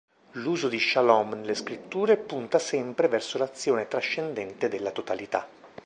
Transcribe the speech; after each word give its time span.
L'uso 0.31 0.67
di 0.67 0.79
shalom 0.79 1.33
nelle 1.33 1.53
Scritture 1.53 2.17
punta 2.17 2.57
sempre 2.57 3.07
verso 3.07 3.37
l'azione 3.37 3.87
trascendente 3.87 4.67
della 4.67 4.89
totalità. 4.89 5.47